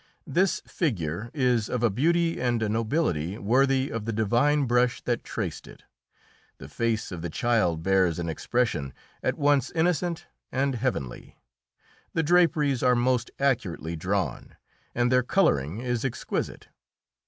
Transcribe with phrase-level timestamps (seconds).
[0.25, 5.23] This figure is of a beauty and a nobility worthy of the divine brush that
[5.23, 5.83] traced it;
[6.57, 11.37] the face of the child bears an expression at once innocent and heavenly;
[12.15, 14.55] the draperies are most accurately drawn,
[14.95, 16.69] and their colouring is exquisite.